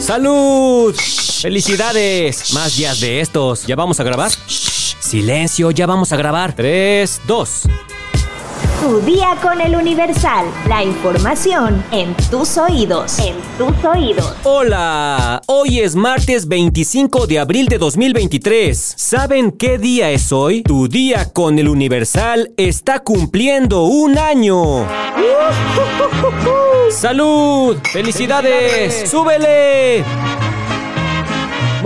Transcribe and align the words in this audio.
¡Salud! 0.00 0.94
¡Felicidades! 1.40 2.52
Más 2.52 2.76
días 2.76 3.00
de 3.00 3.20
estos. 3.20 3.66
¿Ya 3.66 3.76
vamos 3.76 3.98
a 3.98 4.04
grabar? 4.04 4.30
Silencio, 4.30 5.70
ya 5.70 5.86
vamos 5.86 6.12
a 6.12 6.16
grabar. 6.16 6.54
3, 6.54 7.22
2. 7.26 7.62
Tu 8.82 9.00
día 9.00 9.36
con 9.42 9.60
el 9.60 9.74
Universal. 9.74 10.46
La 10.68 10.84
información 10.84 11.82
en 11.90 12.14
tus 12.30 12.56
oídos. 12.58 13.18
En 13.18 13.34
tus 13.58 13.84
oídos. 13.84 14.34
Hola, 14.44 15.42
hoy 15.46 15.80
es 15.80 15.96
martes 15.96 16.46
25 16.46 17.26
de 17.26 17.38
abril 17.38 17.68
de 17.68 17.78
2023. 17.78 18.94
¿Saben 18.96 19.52
qué 19.52 19.78
día 19.78 20.10
es 20.10 20.30
hoy? 20.30 20.62
Tu 20.62 20.88
día 20.88 21.32
con 21.32 21.58
el 21.58 21.68
Universal 21.68 22.52
está 22.56 23.00
cumpliendo 23.00 23.84
un 23.84 24.18
año. 24.18 24.86
¡Salud! 26.90 27.76
¡Felicidades! 27.92 29.10
¡Súbele! 29.10 30.04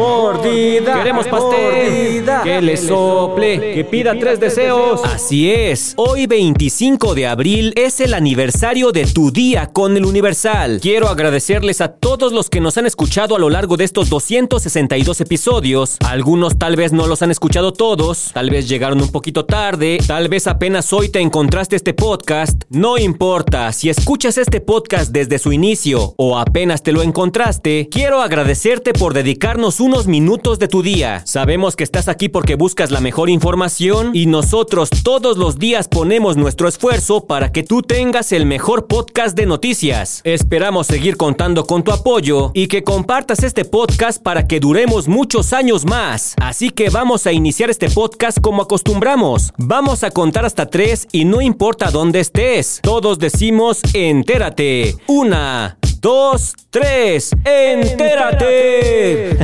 Mordida. 0.01 0.95
Queremos 0.95 1.27
pastel. 1.27 2.25
Que 2.43 2.63
le 2.63 2.77
sople. 2.79 3.75
Que 3.75 3.85
pida 3.85 4.19
tres 4.19 4.41
deseos. 4.41 5.03
Así 5.05 5.51
es. 5.51 5.93
Hoy 5.97 6.27
25 6.27 7.15
de 7.15 7.27
abril 7.27 7.75
es 7.77 8.01
el 8.01 8.15
aniversario 8.15 8.93
de 8.93 9.05
tu 9.05 9.31
día 9.31 9.67
con 9.67 9.99
el 9.99 10.07
Universal. 10.07 10.81
Quiero 10.81 11.09
agradecerles 11.09 11.83
a 11.83 11.93
todos 11.93 12.33
los 12.33 12.49
que 12.49 12.61
nos 12.61 12.79
han 12.79 12.87
escuchado 12.87 13.37
a 13.37 13.39
lo 13.39 13.51
largo 13.51 13.77
de 13.77 13.85
estos 13.85 14.09
262 14.09 15.21
episodios. 15.21 15.99
Algunos 16.07 16.59
tal 16.59 16.77
vez 16.77 16.93
no 16.93 17.07
los 17.07 17.21
han 17.21 17.31
escuchado 17.31 17.75
todos. 17.75 18.31
Tal 18.33 18.49
vez 18.49 18.71
llegaron 18.71 19.03
un 19.03 19.13
poquito 19.13 19.45
tarde. 19.45 19.99
Tal 20.07 20.31
vez 20.31 20.47
apenas 20.47 20.91
hoy 20.95 21.11
te 21.11 21.21
encontraste 21.21 21.77
este 21.77 21.93
podcast. 21.93 22.63
No 22.71 22.97
importa. 22.97 23.71
Si 23.73 23.91
escuchas 23.91 24.39
este 24.39 24.63
podcast 24.63 25.13
desde 25.13 25.39
su 25.39 25.53
inicio 25.53 26.15
o 26.17 26.39
apenas 26.39 26.83
te 26.83 26.93
lo 26.93 27.03
encontraste, 27.03 27.89
quiero 27.91 28.23
agradecerte 28.23 28.95
por 28.95 29.13
dedicarnos 29.13 29.79
un 29.81 29.90
unos 29.91 30.07
minutos 30.07 30.61
de 30.61 30.69
tu 30.69 30.85
día. 30.85 31.23
Sabemos 31.27 31.75
que 31.75 31.83
estás 31.83 32.07
aquí 32.07 32.29
porque 32.29 32.55
buscas 32.55 32.93
la 32.93 33.01
mejor 33.01 33.29
información 33.29 34.13
y 34.15 34.27
nosotros 34.27 34.89
todos 35.03 35.37
los 35.37 35.59
días 35.59 35.89
ponemos 35.89 36.37
nuestro 36.37 36.69
esfuerzo 36.69 37.27
para 37.27 37.51
que 37.51 37.65
tú 37.65 37.83
tengas 37.83 38.31
el 38.31 38.47
mejor 38.47 38.87
podcast 38.87 39.37
de 39.37 39.47
noticias. 39.47 40.21
Esperamos 40.23 40.87
seguir 40.87 41.17
contando 41.17 41.65
con 41.65 41.83
tu 41.83 41.91
apoyo 41.91 42.53
y 42.55 42.69
que 42.69 42.85
compartas 42.85 43.43
este 43.43 43.65
podcast 43.65 44.23
para 44.23 44.47
que 44.47 44.61
duremos 44.61 45.09
muchos 45.09 45.53
años 45.53 45.85
más. 45.85 46.37
Así 46.41 46.71
que 46.71 46.89
vamos 46.89 47.27
a 47.27 47.33
iniciar 47.33 47.69
este 47.69 47.91
podcast 47.91 48.41
como 48.41 48.63
acostumbramos. 48.63 49.53
Vamos 49.59 50.05
a 50.05 50.13
contar 50.13 50.45
hasta 50.45 50.67
tres 50.67 51.09
y 51.11 51.25
no 51.25 51.41
importa 51.41 51.91
dónde 51.91 52.21
estés. 52.21 52.79
Todos 52.81 53.19
decimos 53.19 53.81
entérate. 53.93 54.95
Una, 55.09 55.80
dos, 56.01 56.55
tres, 56.71 57.31
entérate. 57.45 59.37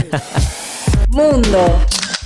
Mundo. 1.10 1.58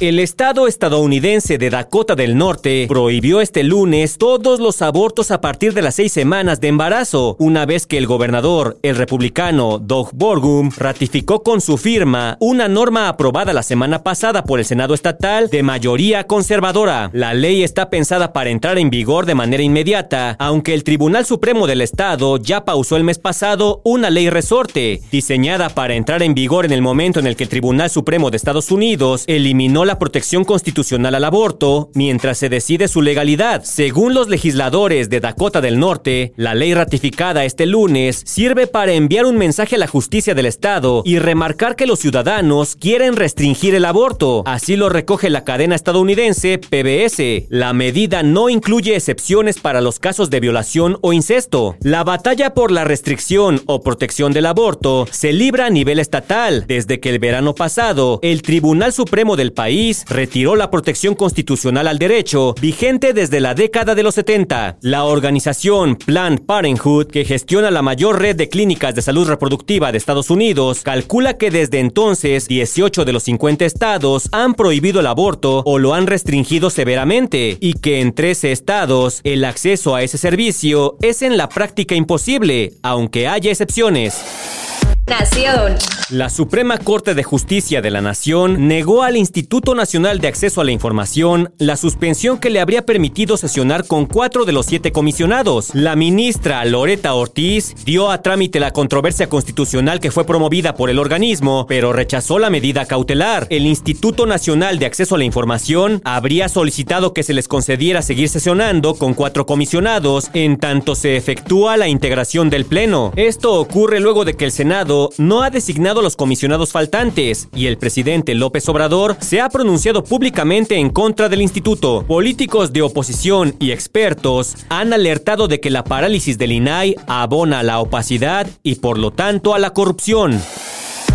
El 0.00 0.18
estado 0.18 0.66
estadounidense 0.66 1.58
de 1.58 1.68
Dakota 1.68 2.14
del 2.14 2.38
Norte 2.38 2.86
prohibió 2.88 3.42
este 3.42 3.62
lunes 3.62 4.16
todos 4.16 4.58
los 4.58 4.80
abortos 4.80 5.30
a 5.30 5.42
partir 5.42 5.74
de 5.74 5.82
las 5.82 5.96
seis 5.96 6.10
semanas 6.10 6.58
de 6.58 6.68
embarazo, 6.68 7.36
una 7.38 7.66
vez 7.66 7.86
que 7.86 7.98
el 7.98 8.06
gobernador, 8.06 8.78
el 8.82 8.96
republicano 8.96 9.78
Doug 9.78 10.08
Borgum, 10.14 10.70
ratificó 10.74 11.42
con 11.42 11.60
su 11.60 11.76
firma 11.76 12.38
una 12.40 12.66
norma 12.66 13.10
aprobada 13.10 13.52
la 13.52 13.62
semana 13.62 14.02
pasada 14.02 14.42
por 14.42 14.58
el 14.58 14.64
Senado 14.64 14.94
estatal 14.94 15.50
de 15.50 15.62
mayoría 15.62 16.26
conservadora. 16.26 17.10
La 17.12 17.34
ley 17.34 17.62
está 17.62 17.90
pensada 17.90 18.32
para 18.32 18.48
entrar 18.48 18.78
en 18.78 18.88
vigor 18.88 19.26
de 19.26 19.34
manera 19.34 19.62
inmediata, 19.62 20.34
aunque 20.38 20.72
el 20.72 20.82
Tribunal 20.82 21.26
Supremo 21.26 21.66
del 21.66 21.82
Estado 21.82 22.38
ya 22.38 22.64
pausó 22.64 22.96
el 22.96 23.04
mes 23.04 23.18
pasado 23.18 23.82
una 23.84 24.08
ley 24.08 24.30
resorte, 24.30 25.02
diseñada 25.12 25.68
para 25.68 25.92
entrar 25.92 26.22
en 26.22 26.32
vigor 26.32 26.64
en 26.64 26.72
el 26.72 26.80
momento 26.80 27.20
en 27.20 27.26
el 27.26 27.36
que 27.36 27.44
el 27.44 27.50
Tribunal 27.50 27.90
Supremo 27.90 28.30
de 28.30 28.38
Estados 28.38 28.70
Unidos 28.70 29.24
eliminó 29.26 29.84
la 29.84 29.89
protección 29.98 30.44
constitucional 30.44 31.14
al 31.14 31.24
aborto 31.24 31.90
mientras 31.94 32.38
se 32.38 32.48
decide 32.48 32.88
su 32.88 33.02
legalidad. 33.02 33.62
Según 33.64 34.14
los 34.14 34.28
legisladores 34.28 35.10
de 35.10 35.20
Dakota 35.20 35.60
del 35.60 35.78
Norte, 35.78 36.32
la 36.36 36.54
ley 36.54 36.74
ratificada 36.74 37.44
este 37.44 37.66
lunes 37.66 38.22
sirve 38.24 38.66
para 38.66 38.92
enviar 38.92 39.26
un 39.26 39.36
mensaje 39.36 39.76
a 39.76 39.78
la 39.78 39.86
justicia 39.86 40.34
del 40.34 40.46
Estado 40.46 41.02
y 41.04 41.18
remarcar 41.18 41.76
que 41.76 41.86
los 41.86 41.98
ciudadanos 41.98 42.76
quieren 42.76 43.16
restringir 43.16 43.74
el 43.74 43.84
aborto. 43.84 44.42
Así 44.46 44.76
lo 44.76 44.88
recoge 44.88 45.30
la 45.30 45.44
cadena 45.44 45.74
estadounidense 45.74 46.58
PBS. 46.58 47.46
La 47.48 47.72
medida 47.72 48.22
no 48.22 48.48
incluye 48.48 48.94
excepciones 48.94 49.58
para 49.58 49.80
los 49.80 49.98
casos 49.98 50.30
de 50.30 50.40
violación 50.40 50.98
o 51.00 51.12
incesto. 51.12 51.76
La 51.80 52.04
batalla 52.04 52.54
por 52.54 52.70
la 52.70 52.84
restricción 52.84 53.62
o 53.66 53.82
protección 53.82 54.32
del 54.32 54.46
aborto 54.46 55.06
se 55.10 55.32
libra 55.32 55.66
a 55.66 55.70
nivel 55.70 55.98
estatal. 55.98 56.64
Desde 56.66 57.00
que 57.00 57.10
el 57.10 57.18
verano 57.18 57.54
pasado, 57.54 58.18
el 58.22 58.42
Tribunal 58.42 58.92
Supremo 58.92 59.36
del 59.36 59.52
país 59.52 59.79
retiró 60.08 60.56
la 60.56 60.70
protección 60.70 61.14
constitucional 61.14 61.88
al 61.88 61.98
derecho, 61.98 62.54
vigente 62.60 63.14
desde 63.14 63.40
la 63.40 63.54
década 63.54 63.94
de 63.94 64.02
los 64.02 64.14
70. 64.14 64.76
La 64.82 65.04
organización 65.04 65.96
Planned 65.96 66.42
Parenthood, 66.42 67.06
que 67.06 67.24
gestiona 67.24 67.70
la 67.70 67.80
mayor 67.80 68.20
red 68.20 68.36
de 68.36 68.50
clínicas 68.50 68.94
de 68.94 69.00
salud 69.00 69.26
reproductiva 69.26 69.90
de 69.90 69.98
Estados 69.98 70.28
Unidos, 70.28 70.82
calcula 70.82 71.38
que 71.38 71.50
desde 71.50 71.78
entonces 71.78 72.46
18 72.46 73.06
de 73.06 73.12
los 73.12 73.22
50 73.22 73.64
estados 73.64 74.28
han 74.32 74.52
prohibido 74.52 75.00
el 75.00 75.06
aborto 75.06 75.62
o 75.64 75.78
lo 75.78 75.94
han 75.94 76.06
restringido 76.06 76.68
severamente, 76.68 77.56
y 77.58 77.74
que 77.74 78.00
en 78.00 78.12
13 78.12 78.52
estados 78.52 79.20
el 79.24 79.44
acceso 79.44 79.94
a 79.94 80.02
ese 80.02 80.18
servicio 80.18 80.98
es 81.00 81.22
en 81.22 81.38
la 81.38 81.48
práctica 81.48 81.94
imposible, 81.94 82.74
aunque 82.82 83.28
haya 83.28 83.50
excepciones. 83.50 84.69
Nación. 85.06 85.76
La 86.10 86.28
Suprema 86.28 86.78
Corte 86.78 87.14
de 87.14 87.22
Justicia 87.22 87.80
de 87.80 87.90
la 87.90 88.00
Nación 88.00 88.68
negó 88.68 89.02
al 89.02 89.16
Instituto 89.16 89.74
Nacional 89.74 90.18
de 90.18 90.28
Acceso 90.28 90.60
a 90.60 90.64
la 90.64 90.72
Información 90.72 91.52
la 91.58 91.76
suspensión 91.76 92.38
que 92.38 92.50
le 92.50 92.60
habría 92.60 92.84
permitido 92.84 93.36
sesionar 93.36 93.86
con 93.86 94.06
cuatro 94.06 94.44
de 94.44 94.52
los 94.52 94.66
siete 94.66 94.92
comisionados. 94.92 95.74
La 95.74 95.94
ministra 95.94 96.64
Loreta 96.64 97.14
Ortiz 97.14 97.74
dio 97.84 98.10
a 98.10 98.22
trámite 98.22 98.58
la 98.58 98.72
controversia 98.72 99.28
constitucional 99.28 100.00
que 100.00 100.10
fue 100.10 100.24
promovida 100.24 100.74
por 100.74 100.90
el 100.90 100.98
organismo, 100.98 101.66
pero 101.68 101.92
rechazó 101.92 102.38
la 102.38 102.50
medida 102.50 102.86
cautelar. 102.86 103.46
El 103.50 103.66
Instituto 103.66 104.26
Nacional 104.26 104.78
de 104.78 104.86
Acceso 104.86 105.14
a 105.14 105.18
la 105.18 105.24
Información 105.24 106.00
habría 106.04 106.48
solicitado 106.48 107.14
que 107.14 107.22
se 107.22 107.34
les 107.34 107.46
concediera 107.46 108.02
seguir 108.02 108.28
sesionando 108.28 108.94
con 108.94 109.14
cuatro 109.14 109.46
comisionados 109.46 110.30
en 110.34 110.56
tanto 110.58 110.94
se 110.94 111.16
efectúa 111.16 111.76
la 111.76 111.88
integración 111.88 112.50
del 112.50 112.64
Pleno. 112.64 113.12
Esto 113.16 113.54
ocurre 113.54 114.00
luego 114.00 114.24
de 114.24 114.34
que 114.34 114.44
el 114.44 114.52
Senado 114.52 114.89
no 115.18 115.42
ha 115.42 115.50
designado 115.50 116.02
los 116.02 116.16
comisionados 116.16 116.72
faltantes 116.72 117.48
y 117.54 117.66
el 117.66 117.78
presidente 117.78 118.34
López 118.34 118.68
Obrador 118.68 119.16
se 119.20 119.40
ha 119.40 119.48
pronunciado 119.48 120.02
públicamente 120.02 120.76
en 120.76 120.90
contra 120.90 121.28
del 121.28 121.42
instituto. 121.42 122.04
Políticos 122.06 122.72
de 122.72 122.82
oposición 122.82 123.54
y 123.60 123.70
expertos 123.70 124.56
han 124.68 124.92
alertado 124.92 125.46
de 125.48 125.60
que 125.60 125.70
la 125.70 125.84
parálisis 125.84 126.38
del 126.38 126.52
INAI 126.52 126.96
abona 127.06 127.60
a 127.60 127.62
la 127.62 127.78
opacidad 127.78 128.48
y 128.62 128.76
por 128.76 128.98
lo 128.98 129.12
tanto 129.12 129.54
a 129.54 129.58
la 129.58 129.70
corrupción. 129.70 130.40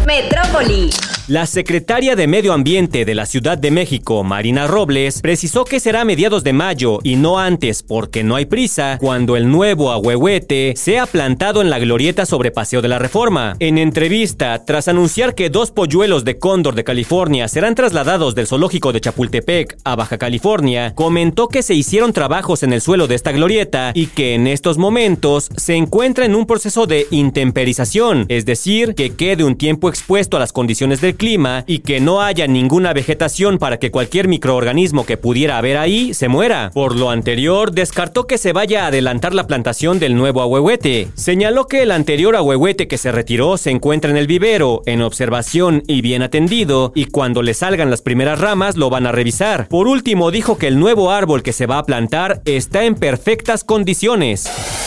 Metrópoli. 0.05 0.89
La 1.27 1.47
secretaria 1.47 2.15
de 2.15 2.27
Medio 2.27 2.53
Ambiente 2.53 3.03
de 3.03 3.15
la 3.15 3.25
Ciudad 3.25 3.57
de 3.57 3.71
México, 3.71 4.23
Marina 4.23 4.67
Robles, 4.67 5.21
precisó 5.23 5.65
que 5.65 5.79
será 5.79 6.01
a 6.01 6.05
mediados 6.05 6.43
de 6.43 6.53
mayo 6.53 6.99
y 7.01 7.15
no 7.15 7.39
antes 7.39 7.81
porque 7.81 8.23
no 8.23 8.35
hay 8.35 8.45
prisa 8.45 8.99
cuando 9.01 9.35
el 9.35 9.49
nuevo 9.49 9.91
ahuehuete 9.91 10.75
sea 10.75 11.07
plantado 11.07 11.63
en 11.63 11.71
la 11.71 11.79
glorieta 11.79 12.27
sobre 12.27 12.51
Paseo 12.51 12.83
de 12.83 12.89
la 12.89 12.99
Reforma. 12.99 13.55
En 13.57 13.79
entrevista, 13.79 14.65
tras 14.65 14.87
anunciar 14.87 15.33
que 15.33 15.49
dos 15.49 15.71
polluelos 15.71 16.25
de 16.25 16.37
cóndor 16.37 16.75
de 16.75 16.83
California 16.83 17.47
serán 17.47 17.73
trasladados 17.73 18.35
del 18.35 18.45
zoológico 18.45 18.93
de 18.93 19.01
Chapultepec 19.01 19.77
a 19.83 19.95
Baja 19.95 20.19
California, 20.19 20.93
comentó 20.93 21.47
que 21.47 21.63
se 21.63 21.73
hicieron 21.73 22.13
trabajos 22.13 22.61
en 22.61 22.71
el 22.71 22.81
suelo 22.81 23.07
de 23.07 23.15
esta 23.15 23.31
glorieta 23.31 23.93
y 23.95 24.07
que 24.07 24.35
en 24.35 24.45
estos 24.45 24.77
momentos 24.77 25.49
se 25.57 25.73
encuentra 25.73 26.25
en 26.25 26.35
un 26.35 26.45
proceso 26.45 26.85
de 26.85 27.07
intemperización, 27.09 28.27
es 28.29 28.45
decir, 28.45 28.93
que 28.93 29.15
quede 29.15 29.43
un 29.43 29.55
tiempo 29.55 29.89
expuesto 29.89 30.37
a 30.37 30.39
las 30.39 30.53
condiciones 30.53 31.01
del 31.01 31.14
clima 31.15 31.63
y 31.67 31.79
que 31.79 31.99
no 31.99 32.21
haya 32.21 32.47
ninguna 32.47 32.93
vegetación 32.93 33.57
para 33.57 33.77
que 33.77 33.91
cualquier 33.91 34.27
microorganismo 34.27 35.05
que 35.05 35.17
pudiera 35.17 35.57
haber 35.57 35.77
ahí 35.77 36.13
se 36.13 36.27
muera. 36.27 36.71
Por 36.73 36.95
lo 36.95 37.09
anterior, 37.09 37.71
descartó 37.71 38.27
que 38.27 38.37
se 38.37 38.53
vaya 38.53 38.83
a 38.83 38.87
adelantar 38.87 39.33
la 39.33 39.47
plantación 39.47 39.99
del 39.99 40.15
nuevo 40.15 40.41
ahuehuete. 40.41 41.09
Señaló 41.15 41.67
que 41.67 41.83
el 41.83 41.91
anterior 41.91 42.35
ahuehuete 42.35 42.87
que 42.87 42.97
se 42.97 43.11
retiró 43.11 43.57
se 43.57 43.71
encuentra 43.71 44.11
en 44.11 44.17
el 44.17 44.27
vivero, 44.27 44.81
en 44.85 45.01
observación 45.01 45.83
y 45.87 46.01
bien 46.01 46.21
atendido, 46.21 46.91
y 46.95 47.05
cuando 47.05 47.41
le 47.41 47.53
salgan 47.53 47.89
las 47.89 48.01
primeras 48.01 48.39
ramas 48.39 48.77
lo 48.77 48.89
van 48.89 49.07
a 49.07 49.11
revisar. 49.11 49.67
Por 49.67 49.87
último, 49.87 50.31
dijo 50.31 50.57
que 50.57 50.67
el 50.67 50.79
nuevo 50.79 51.11
árbol 51.11 51.43
que 51.43 51.53
se 51.53 51.65
va 51.65 51.79
a 51.79 51.85
plantar 51.85 52.41
está 52.45 52.85
en 52.85 52.95
perfectas 52.95 53.63
condiciones. 53.63 54.84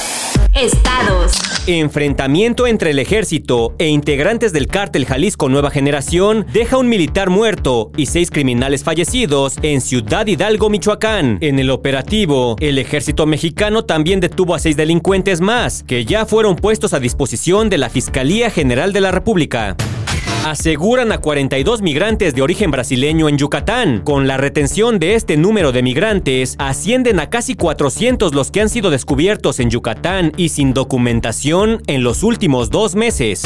Estados. 0.54 1.32
Enfrentamiento 1.66 2.66
entre 2.66 2.90
el 2.90 2.98
ejército 2.98 3.74
e 3.78 3.88
integrantes 3.88 4.52
del 4.52 4.66
cártel 4.66 5.04
Jalisco 5.04 5.48
Nueva 5.48 5.70
Generación 5.70 6.46
deja 6.52 6.78
un 6.78 6.88
militar 6.88 7.30
muerto 7.30 7.90
y 7.96 8.06
seis 8.06 8.30
criminales 8.30 8.84
fallecidos 8.84 9.56
en 9.62 9.80
Ciudad 9.80 10.26
Hidalgo, 10.26 10.70
Michoacán. 10.70 11.38
En 11.40 11.58
el 11.58 11.70
operativo, 11.70 12.56
el 12.60 12.78
ejército 12.78 13.26
mexicano 13.26 13.84
también 13.84 14.20
detuvo 14.20 14.54
a 14.54 14.58
seis 14.58 14.76
delincuentes 14.76 15.40
más, 15.40 15.82
que 15.82 16.04
ya 16.04 16.26
fueron 16.26 16.56
puestos 16.56 16.94
a 16.94 17.00
disposición 17.00 17.68
de 17.68 17.78
la 17.78 17.90
Fiscalía 17.90 18.50
General 18.50 18.92
de 18.92 19.00
la 19.00 19.10
República. 19.10 19.76
Aseguran 20.44 21.12
a 21.12 21.18
42 21.18 21.82
migrantes 21.82 22.34
de 22.34 22.42
origen 22.42 22.70
brasileño 22.70 23.28
en 23.28 23.36
Yucatán. 23.36 24.00
Con 24.00 24.26
la 24.26 24.36
retención 24.36 24.98
de 24.98 25.14
este 25.14 25.36
número 25.36 25.72
de 25.72 25.82
migrantes, 25.82 26.54
ascienden 26.58 27.20
a 27.20 27.28
casi 27.28 27.54
400 27.54 28.34
los 28.34 28.50
que 28.50 28.62
han 28.62 28.68
sido 28.68 28.90
descubiertos 28.90 29.60
en 29.60 29.68
Yucatán 29.68 30.32
y 30.36 30.48
sin 30.48 30.72
documentación 30.72 31.82
en 31.86 32.02
los 32.02 32.22
últimos 32.22 32.70
dos 32.70 32.94
meses. 32.94 33.42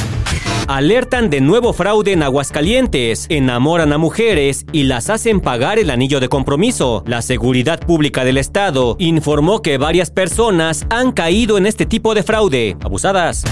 Alertan 0.68 1.28
de 1.28 1.40
nuevo 1.40 1.72
fraude 1.72 2.12
en 2.12 2.22
Aguascalientes, 2.22 3.26
enamoran 3.28 3.92
a 3.92 3.98
mujeres 3.98 4.64
y 4.70 4.84
las 4.84 5.10
hacen 5.10 5.40
pagar 5.40 5.80
el 5.80 5.90
anillo 5.90 6.20
de 6.20 6.28
compromiso. 6.28 7.02
La 7.06 7.20
Seguridad 7.20 7.80
Pública 7.80 8.24
del 8.24 8.38
Estado 8.38 8.94
informó 9.00 9.60
que 9.60 9.76
varias 9.76 10.12
personas 10.12 10.86
han 10.88 11.10
caído 11.10 11.58
en 11.58 11.66
este 11.66 11.84
tipo 11.84 12.14
de 12.14 12.22
fraude. 12.22 12.76
Abusadas. 12.80 13.42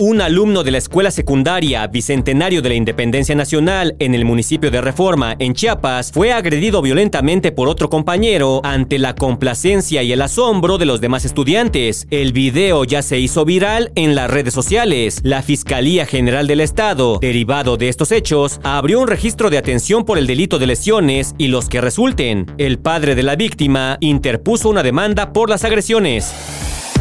Un 0.00 0.22
alumno 0.22 0.62
de 0.64 0.70
la 0.70 0.78
escuela 0.78 1.10
secundaria 1.10 1.86
Bicentenario 1.86 2.62
de 2.62 2.70
la 2.70 2.74
Independencia 2.74 3.34
Nacional 3.34 3.96
en 3.98 4.14
el 4.14 4.24
municipio 4.24 4.70
de 4.70 4.80
Reforma, 4.80 5.36
en 5.38 5.52
Chiapas, 5.52 6.10
fue 6.10 6.32
agredido 6.32 6.80
violentamente 6.80 7.52
por 7.52 7.68
otro 7.68 7.90
compañero 7.90 8.62
ante 8.64 8.98
la 8.98 9.14
complacencia 9.14 10.02
y 10.02 10.12
el 10.12 10.22
asombro 10.22 10.78
de 10.78 10.86
los 10.86 11.02
demás 11.02 11.26
estudiantes. 11.26 12.06
El 12.10 12.32
video 12.32 12.84
ya 12.84 13.02
se 13.02 13.18
hizo 13.18 13.44
viral 13.44 13.92
en 13.94 14.14
las 14.14 14.30
redes 14.30 14.54
sociales. 14.54 15.20
La 15.22 15.42
Fiscalía 15.42 16.06
General 16.06 16.46
del 16.46 16.62
Estado, 16.62 17.18
derivado 17.20 17.76
de 17.76 17.90
estos 17.90 18.10
hechos, 18.10 18.58
abrió 18.62 19.00
un 19.00 19.06
registro 19.06 19.50
de 19.50 19.58
atención 19.58 20.06
por 20.06 20.16
el 20.16 20.26
delito 20.26 20.58
de 20.58 20.66
lesiones 20.66 21.34
y 21.36 21.48
los 21.48 21.68
que 21.68 21.82
resulten. 21.82 22.46
El 22.56 22.78
padre 22.78 23.14
de 23.14 23.22
la 23.22 23.36
víctima 23.36 23.98
interpuso 24.00 24.70
una 24.70 24.82
demanda 24.82 25.34
por 25.34 25.50
las 25.50 25.64
agresiones. 25.64 26.32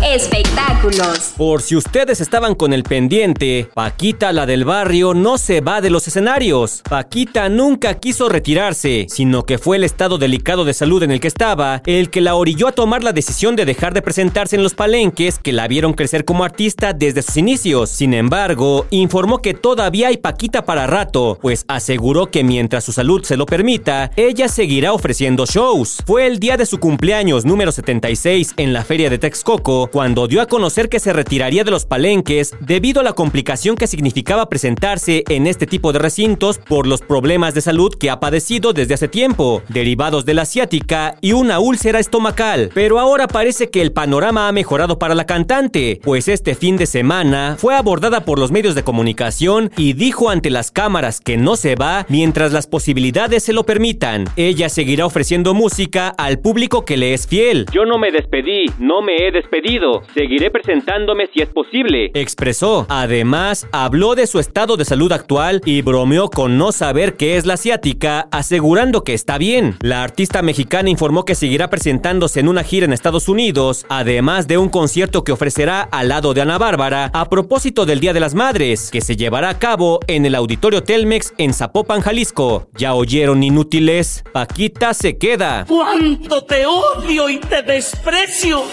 Espectáculos. 0.04 1.34
Por 1.36 1.62
si 1.62 1.76
ustedes 1.76 2.22
estaban 2.22 2.56
con 2.56 2.72
el 2.72 2.84
pendiente, 2.84 3.70
Paquita, 3.74 4.32
la 4.32 4.46
del 4.46 4.64
barrio, 4.64 5.14
no 5.14 5.38
se 5.38 5.60
va 5.60 5.82
de 5.82 5.90
los 5.90 6.08
escenarios. 6.08 6.82
Paquita 6.90 7.50
nunca 7.50 7.96
quiso 7.96 8.30
retirarse, 8.30 9.08
sino 9.10 9.44
que 9.44 9.58
fue 9.58 9.76
el 9.76 9.84
estado 9.84 10.18
delicado 10.18 10.64
de 10.64 10.74
salud 10.74 11.04
en 11.04 11.12
el 11.12 11.20
que 11.20 11.28
estaba 11.28 11.82
el 11.86 12.10
que 12.10 12.22
la 12.22 12.36
orilló 12.36 12.70
a 12.70 12.72
tomar 12.72 13.04
la 13.04 13.12
decisión 13.12 13.58
de 13.58 13.66
dejar 13.66 13.94
de 13.94 14.02
presentarse 14.02 14.56
en 14.56 14.64
los 14.64 14.74
palenques 14.74 15.38
que 15.38 15.52
la 15.52 15.68
vieron 15.68 15.94
crecer 15.94 16.24
como 16.24 16.46
artista 16.46 16.94
desde 16.94 17.22
sus 17.22 17.36
inicios. 17.36 17.90
Sin 17.90 18.14
embargo, 18.14 18.88
informó 18.92 19.42
que 19.42 19.54
todavía 19.54 20.08
hay 20.08 20.18
Paquita 20.18 20.64
para 20.64 20.88
rato, 20.88 21.38
pues 21.42 21.66
aseguró 21.68 22.32
que 22.32 22.46
mientras 22.46 22.86
su 22.86 22.94
salud 22.94 23.24
se 23.24 23.36
lo 23.36 23.46
permita, 23.46 24.12
ella 24.16 24.48
seguirá 24.48 24.94
ofreciendo 24.94 25.46
shows. 25.46 26.02
Fue 26.06 26.26
el 26.26 26.40
día 26.40 26.56
de 26.56 26.66
su 26.66 26.80
cumpleaños 26.80 27.44
número 27.44 27.74
76 27.74 28.54
en 28.56 28.72
la 28.72 28.86
feria 28.86 29.10
de 29.10 29.18
Texcoco 29.18 29.89
cuando 29.92 30.28
dio 30.28 30.42
a 30.42 30.48
conocer 30.48 30.90
que 30.90 31.00
se 31.00 31.14
retiraría 31.14 31.64
de 31.64 31.72
los 31.72 31.86
palenques 31.86 32.56
debido 32.60 33.02
a 33.02 33.04
la 33.04 33.14
complicación 33.14 33.76
que 33.76 33.88
significaba 33.88 34.50
presentarse 34.50 35.24
en 35.30 35.48
este 35.48 35.66
tipo 35.66 35.92
de 35.92 36.00
recintos 36.00 36.60
por 36.60 36.88
los 36.88 37.02
problemas 37.02 37.54
de 37.54 37.62
salud 37.62 37.94
que 37.94 38.10
ha 38.10 38.20
padecido 38.20 38.74
desde 38.74 38.94
hace 38.94 39.08
tiempo, 39.08 39.62
derivados 39.70 40.26
de 40.26 40.34
la 40.34 40.44
asiática 40.44 41.16
y 41.22 41.34
una 41.34 41.60
úlcera 41.60 42.00
estomacal. 42.00 42.72
Pero 42.74 43.00
ahora 43.00 43.28
parece 43.28 43.70
que 43.70 43.82
el 43.82 43.92
panorama 43.92 44.48
ha 44.48 44.52
mejorado 44.52 45.00
para 45.00 45.16
la 45.16 45.26
cantante, 45.26 46.00
pues 46.04 46.28
este 46.28 46.56
fin 46.56 46.78
de 46.78 46.86
semana 46.86 47.56
fue 47.58 47.76
abordada 47.76 48.26
por 48.26 48.40
los 48.40 48.52
medios 48.52 48.76
de 48.76 48.84
comunicación 48.84 49.72
y 49.78 49.94
dijo 49.94 50.30
ante 50.30 50.50
las 50.50 50.72
cámaras 50.72 51.22
que 51.22 51.38
no 51.38 51.56
se 51.56 51.76
va 51.76 52.06
mientras 52.10 52.52
las 52.52 52.68
posibilidades 52.68 53.44
se 53.44 53.54
lo 53.54 53.64
permitan. 53.66 54.26
Ella 54.36 54.70
seguirá 54.70 55.06
ofreciendo 55.06 55.54
música 55.54 56.10
al 56.10 56.40
público 56.40 56.86
que 56.86 56.98
le 56.98 57.14
es 57.14 57.28
fiel. 57.28 57.66
Yo 57.72 57.86
no 57.86 57.98
me 57.98 58.12
despedí, 58.12 58.66
no 58.80 59.02
me 59.02 59.16
he 59.16 59.32
despedido 59.32 59.79
Seguiré 60.14 60.52
presentándome 60.52 61.28
si 61.34 61.42
es 61.42 61.50
posible. 61.50 62.12
Expresó. 62.14 62.86
Además, 62.90 63.68
habló 63.72 64.16
de 64.16 64.28
su 64.28 64.40
estado 64.40 64.78
de 64.78 64.86
salud 64.86 65.12
actual 65.12 65.62
y 65.66 65.82
bromeó 65.82 66.30
con 66.30 66.58
no 66.58 66.72
saber 66.72 67.16
qué 67.16 67.38
es 67.38 67.46
la 67.46 67.54
asiática, 67.54 68.28
asegurando 68.32 69.04
que 69.04 69.14
está 69.14 69.38
bien. 69.38 69.78
La 69.82 70.04
artista 70.04 70.42
mexicana 70.42 70.90
informó 70.90 71.24
que 71.24 71.36
seguirá 71.36 71.70
presentándose 71.70 72.40
en 72.40 72.50
una 72.50 72.64
gira 72.64 72.86
en 72.86 72.94
Estados 72.94 73.30
Unidos, 73.30 73.86
además 73.90 74.48
de 74.48 74.58
un 74.58 74.70
concierto 74.70 75.24
que 75.24 75.32
ofrecerá 75.32 75.82
al 75.82 76.10
lado 76.10 76.34
de 76.34 76.42
Ana 76.42 76.58
Bárbara 76.58 77.10
a 77.14 77.30
propósito 77.30 77.86
del 77.86 78.00
Día 78.00 78.14
de 78.14 78.20
las 78.20 78.36
Madres, 78.36 78.90
que 78.92 79.02
se 79.02 79.16
llevará 79.16 79.50
a 79.50 79.60
cabo 79.60 80.00
en 80.08 80.26
el 80.26 80.36
Auditorio 80.36 80.84
Telmex 80.84 81.34
en 81.38 81.54
Zapopan, 81.54 82.02
Jalisco. 82.02 82.70
¿Ya 82.78 82.94
oyeron 82.94 83.44
inútiles? 83.44 84.24
Paquita 84.34 84.94
se 84.94 85.18
queda. 85.18 85.66
¡Cuánto 85.68 86.44
te 86.44 86.66
odio 86.66 87.30
y 87.30 87.38
te 87.38 87.62
desprecio! 87.62 88.64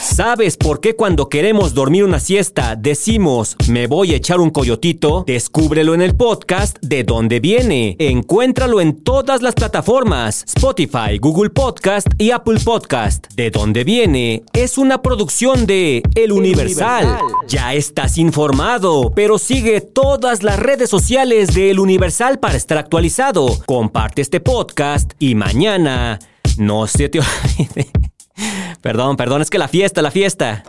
¿Sabes 0.00 0.56
por 0.56 0.80
qué 0.80 0.94
cuando 0.94 1.28
queremos 1.28 1.74
dormir 1.74 2.04
una 2.04 2.20
siesta 2.20 2.76
decimos 2.76 3.56
me 3.68 3.86
voy 3.88 4.12
a 4.12 4.16
echar 4.16 4.40
un 4.40 4.50
coyotito? 4.50 5.24
Descúbrelo 5.26 5.92
en 5.92 6.02
el 6.02 6.14
podcast 6.14 6.78
de 6.80 7.02
dónde 7.04 7.40
viene. 7.40 7.96
Encuéntralo 7.98 8.80
en 8.80 9.02
todas 9.02 9.42
las 9.42 9.54
plataformas: 9.54 10.44
Spotify, 10.46 11.18
Google 11.20 11.50
Podcast 11.50 12.06
y 12.16 12.30
Apple 12.30 12.60
Podcast. 12.64 13.26
De 13.34 13.50
dónde 13.50 13.82
viene 13.84 14.44
es 14.52 14.78
una 14.78 15.02
producción 15.02 15.66
de 15.66 16.02
El 16.14 16.32
Universal. 16.32 17.18
Ya 17.48 17.74
estás 17.74 18.18
informado, 18.18 19.12
pero 19.14 19.36
sigue 19.36 19.80
todas 19.80 20.42
las 20.42 20.58
redes 20.58 20.88
sociales 20.90 21.54
de 21.54 21.70
El 21.70 21.80
Universal 21.80 22.38
para 22.38 22.56
estar 22.56 22.78
actualizado. 22.78 23.48
Comparte 23.66 24.22
este 24.22 24.40
podcast 24.40 25.12
y 25.18 25.34
mañana 25.34 26.18
no 26.56 26.86
se 26.86 27.08
te 27.08 27.18
olvide. 27.58 28.07
Perdón, 28.80 29.16
perdón, 29.16 29.42
es 29.42 29.50
que 29.50 29.58
la 29.58 29.68
fiesta, 29.68 30.02
la 30.02 30.10
fiesta. 30.10 30.62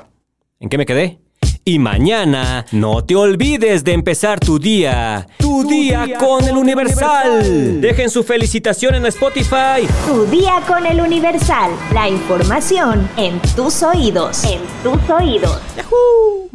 ¿En 0.59 0.69
qué 0.69 0.77
me 0.77 0.85
quedé? 0.85 1.19
Y 1.63 1.77
mañana 1.77 2.65
no 2.71 3.03
te 3.03 3.15
olvides 3.15 3.83
de 3.83 3.93
empezar 3.93 4.39
tu 4.39 4.57
día. 4.57 5.27
Tu, 5.37 5.67
día, 5.67 6.17
con, 6.17 6.43
el 6.43 6.57
Universal. 6.57 7.79
Dejen 7.79 8.09
su 8.09 8.23
felicitación 8.23 8.95
en 8.95 9.05
Spotify. 9.05 9.87
Tu 10.07 10.25
día 10.25 10.63
con 10.67 10.85
el 10.85 10.99
Universal. 10.99 11.71
La 11.93 12.09
información 12.09 13.07
en 13.17 13.39
tus 13.55 13.83
oídos. 13.83 14.43
En 14.45 14.61
tus 14.83 15.09
oídos. 15.09 15.59
¡Yahoo! 15.77 16.48